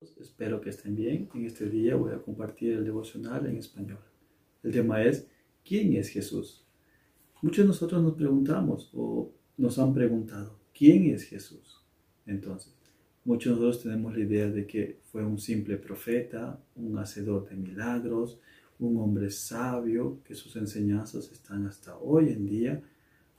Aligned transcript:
Espero 0.00 0.60
que 0.60 0.68
estén 0.68 0.94
bien. 0.94 1.30
En 1.32 1.46
este 1.46 1.70
día 1.70 1.96
voy 1.96 2.12
a 2.12 2.20
compartir 2.20 2.74
el 2.74 2.84
devocional 2.84 3.46
en 3.46 3.56
español. 3.56 4.00
El 4.62 4.72
tema 4.72 5.02
es 5.02 5.26
¿Quién 5.64 5.94
es 5.94 6.10
Jesús? 6.10 6.66
Muchos 7.40 7.64
de 7.64 7.68
nosotros 7.68 8.02
nos 8.02 8.12
preguntamos 8.12 8.90
o 8.92 9.32
nos 9.56 9.78
han 9.78 9.94
preguntado 9.94 10.58
¿Quién 10.76 11.06
es 11.06 11.22
Jesús? 11.22 11.82
Entonces, 12.26 12.74
muchos 13.24 13.54
de 13.54 13.64
nosotros 13.64 13.84
tenemos 13.84 14.14
la 14.14 14.20
idea 14.20 14.50
de 14.50 14.66
que 14.66 15.00
fue 15.04 15.24
un 15.24 15.38
simple 15.38 15.78
profeta, 15.78 16.62
un 16.74 16.98
hacedor 16.98 17.48
de 17.48 17.56
milagros, 17.56 18.38
un 18.78 18.98
hombre 18.98 19.30
sabio, 19.30 20.20
que 20.24 20.34
sus 20.34 20.56
enseñanzas 20.56 21.32
están 21.32 21.66
hasta 21.66 21.96
hoy 21.96 22.28
en 22.28 22.44
día, 22.44 22.74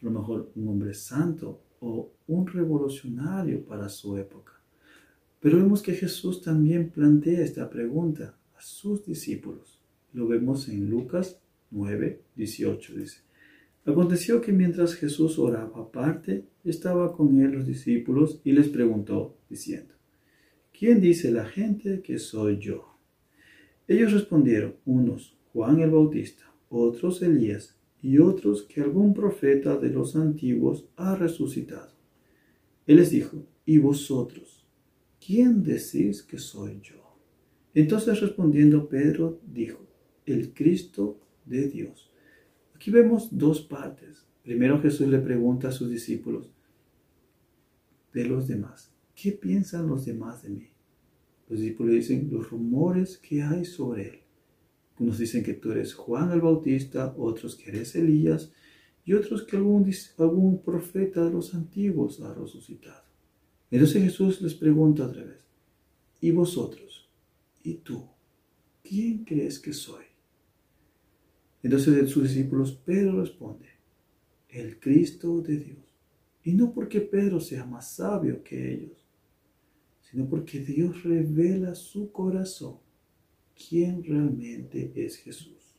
a 0.01 0.05
lo 0.05 0.09
mejor 0.09 0.51
un 0.55 0.69
hombre 0.69 0.95
santo 0.95 1.61
o 1.81 2.13
un 2.25 2.47
revolucionario 2.47 3.63
para 3.63 3.87
su 3.89 4.17
época. 4.17 4.56
Pero 5.39 5.57
vemos 5.57 5.81
que 5.81 5.93
Jesús 5.93 6.41
también 6.41 6.89
plantea 6.89 7.41
esta 7.41 7.69
pregunta 7.69 8.37
a 8.55 8.61
sus 8.61 9.05
discípulos. 9.05 9.79
Lo 10.13 10.27
vemos 10.27 10.67
en 10.69 10.89
Lucas 10.89 11.39
9, 11.71 12.21
18. 12.35 12.95
Dice, 12.95 13.21
Aconteció 13.87 14.41
que 14.41 14.51
mientras 14.51 14.95
Jesús 14.95 15.39
oraba 15.39 15.79
aparte, 15.79 16.43
estaba 16.65 17.15
con 17.15 17.39
él 17.39 17.51
los 17.51 17.65
discípulos 17.65 18.41
y 18.43 18.51
les 18.51 18.67
preguntó, 18.67 19.37
diciendo, 19.49 19.93
¿quién 20.77 20.99
dice 20.99 21.31
la 21.31 21.45
gente 21.45 22.01
que 22.01 22.19
soy 22.19 22.57
yo? 22.57 22.97
Ellos 23.87 24.11
respondieron, 24.11 24.75
unos 24.85 25.37
Juan 25.53 25.79
el 25.79 25.91
Bautista, 25.91 26.43
otros 26.67 27.21
Elías 27.21 27.77
y 28.01 28.19
otros 28.19 28.63
que 28.63 28.81
algún 28.81 29.13
profeta 29.13 29.77
de 29.77 29.89
los 29.89 30.17
antiguos 30.17 30.89
ha 30.97 31.15
resucitado. 31.15 31.93
Él 32.85 32.97
les 32.97 33.11
dijo, 33.11 33.45
¿y 33.65 33.77
vosotros? 33.77 34.56
¿Quién 35.27 35.61
decís 35.61 36.23
que 36.23 36.37
soy 36.39 36.79
yo? 36.81 37.19
Entonces 37.73 38.21
respondiendo 38.21 38.87
Pedro 38.87 39.41
dijo, 39.45 39.85
el 40.25 40.53
Cristo 40.53 41.19
de 41.45 41.67
Dios. 41.67 42.09
Aquí 42.73 42.91
vemos 42.91 43.27
dos 43.37 43.61
partes. 43.61 44.25
Primero 44.41 44.81
Jesús 44.81 45.09
le 45.09 45.19
pregunta 45.19 45.67
a 45.67 45.73
sus 45.73 45.89
discípulos 45.89 46.49
de 48.13 48.25
los 48.25 48.47
demás, 48.47 48.93
¿qué 49.13 49.33
piensan 49.33 49.87
los 49.87 50.05
demás 50.05 50.43
de 50.43 50.49
mí? 50.49 50.69
Los 51.49 51.59
discípulos 51.59 51.93
dicen 51.93 52.29
los 52.31 52.49
rumores 52.49 53.17
que 53.17 53.41
hay 53.41 53.65
sobre 53.65 54.07
él. 54.07 54.19
Unos 54.97 55.17
dicen 55.17 55.43
que 55.43 55.53
tú 55.53 55.73
eres 55.73 55.93
Juan 55.93 56.31
el 56.31 56.41
Bautista, 56.41 57.13
otros 57.17 57.57
que 57.57 57.69
eres 57.69 57.95
Elías 57.95 58.53
y 59.03 59.13
otros 59.13 59.43
que 59.43 59.57
algún, 59.57 59.91
algún 60.17 60.63
profeta 60.63 61.25
de 61.25 61.31
los 61.31 61.53
antiguos 61.53 62.21
ha 62.21 62.33
resucitado. 62.33 63.06
Entonces 63.69 64.03
Jesús 64.03 64.41
les 64.41 64.53
pregunta 64.53 65.05
otra 65.05 65.23
vez, 65.23 65.45
¿y 66.21 66.31
vosotros? 66.31 67.09
¿Y 67.63 67.75
tú? 67.75 68.07
¿Quién 68.83 69.25
crees 69.25 69.59
que 69.59 69.73
soy? 69.73 70.05
Entonces 71.61 71.95
de 71.95 72.07
sus 72.07 72.23
discípulos 72.23 72.71
Pedro 72.73 73.19
responde, 73.19 73.67
el 74.49 74.79
Cristo 74.79 75.41
de 75.41 75.57
Dios. 75.57 75.97
Y 76.43 76.53
no 76.53 76.73
porque 76.73 77.01
Pedro 77.01 77.41
sea 77.41 77.65
más 77.65 77.91
sabio 77.95 78.41
que 78.41 78.73
ellos, 78.73 79.05
sino 79.99 80.29
porque 80.29 80.59
Dios 80.59 81.03
revela 81.03 81.75
su 81.75 82.11
corazón 82.11 82.77
quién 83.67 84.03
realmente 84.03 84.93
es 84.95 85.17
Jesús. 85.17 85.75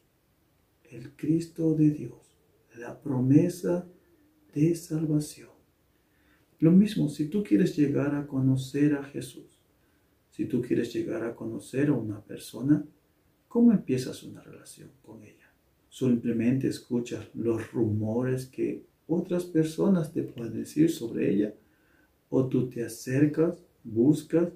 El 0.91 1.15
Cristo 1.17 1.75
de 1.75 1.91
Dios, 1.91 2.37
la 2.77 3.01
promesa 3.01 3.87
de 4.55 4.75
salvación. 4.75 5.58
Lo 6.61 6.73
mismo, 6.73 7.09
si 7.09 7.29
tú 7.29 7.45
quieres 7.45 7.77
llegar 7.77 8.15
a 8.15 8.27
conocer 8.27 8.95
a 8.95 9.05
Jesús, 9.05 9.61
si 10.31 10.47
tú 10.47 10.61
quieres 10.61 10.93
llegar 10.93 11.25
a 11.25 11.35
conocer 11.35 11.89
a 11.89 11.93
una 11.93 12.21
persona, 12.21 12.85
¿cómo 13.47 13.73
empiezas 13.73 14.23
una 14.23 14.43
relación 14.43 14.91
con 15.03 15.23
ella? 15.23 15.53
Simplemente 15.89 16.69
escuchas 16.69 17.29
los 17.35 17.73
rumores 17.73 18.47
que 18.47 18.85
otras 19.07 19.45
personas 19.45 20.13
te 20.13 20.23
pueden 20.23 20.55
decir 20.55 20.91
sobre 20.91 21.33
ella, 21.33 21.55
o 22.31 22.47
tú 22.47 22.69
te 22.69 22.85
acercas, 22.85 23.59
buscas, 23.85 24.53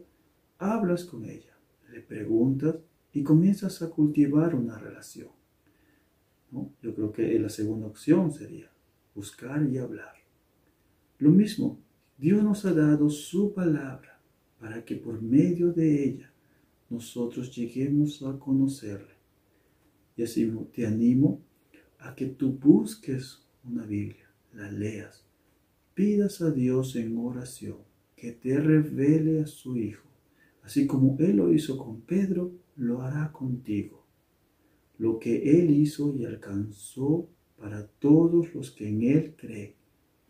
hablas 0.58 1.04
con 1.04 1.24
ella, 1.24 1.56
le 1.90 2.00
preguntas 2.00 2.76
y 3.12 3.22
comienzas 3.22 3.80
a 3.82 3.90
cultivar 3.90 4.54
una 4.54 4.78
relación. 4.78 5.30
Yo 6.82 6.94
creo 6.94 7.12
que 7.12 7.38
la 7.38 7.48
segunda 7.48 7.86
opción 7.86 8.30
sería 8.30 8.70
buscar 9.14 9.66
y 9.70 9.78
hablar. 9.78 10.14
Lo 11.18 11.30
mismo, 11.30 11.78
Dios 12.22 12.44
nos 12.44 12.64
ha 12.64 12.72
dado 12.72 13.10
su 13.10 13.52
palabra 13.52 14.20
para 14.60 14.84
que 14.84 14.94
por 14.94 15.20
medio 15.20 15.72
de 15.72 16.04
ella 16.04 16.32
nosotros 16.88 17.52
lleguemos 17.52 18.22
a 18.22 18.38
conocerle. 18.38 19.14
Y 20.16 20.22
así 20.22 20.48
te 20.72 20.86
animo 20.86 21.40
a 21.98 22.14
que 22.14 22.26
tú 22.26 22.52
busques 22.52 23.44
una 23.64 23.84
Biblia, 23.84 24.30
la 24.54 24.70
leas, 24.70 25.26
pidas 25.94 26.40
a 26.42 26.52
Dios 26.52 26.94
en 26.94 27.18
oración 27.18 27.78
que 28.14 28.30
te 28.30 28.56
revele 28.56 29.40
a 29.40 29.46
su 29.48 29.76
Hijo. 29.76 30.06
Así 30.62 30.86
como 30.86 31.16
Él 31.18 31.38
lo 31.38 31.52
hizo 31.52 31.76
con 31.76 32.02
Pedro, 32.02 32.52
lo 32.76 33.02
hará 33.02 33.32
contigo. 33.32 34.06
Lo 34.96 35.18
que 35.18 35.58
Él 35.58 35.70
hizo 35.70 36.14
y 36.16 36.24
alcanzó 36.24 37.28
para 37.58 37.84
todos 37.84 38.54
los 38.54 38.70
que 38.70 38.88
en 38.88 39.02
Él 39.02 39.34
creen 39.36 39.74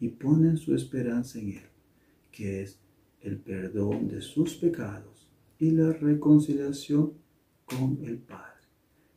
y 0.00 0.08
ponen 0.08 0.56
su 0.56 0.74
esperanza 0.74 1.38
en 1.38 1.50
Él 1.50 1.71
que 2.32 2.62
es 2.62 2.80
el 3.20 3.38
perdón 3.38 4.08
de 4.08 4.20
sus 4.20 4.56
pecados 4.56 5.28
y 5.58 5.70
la 5.70 5.92
reconciliación 5.92 7.12
con 7.64 8.00
el 8.04 8.18
Padre. 8.18 8.66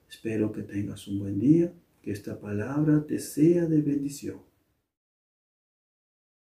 Espero 0.08 0.52
que 0.52 0.62
tengas 0.62 1.08
un 1.08 1.20
buen 1.20 1.40
día, 1.40 1.74
que 2.02 2.12
esta 2.12 2.40
palabra 2.40 3.04
te 3.08 3.18
sea 3.18 3.66
de 3.66 3.82
bendición. 3.82 4.42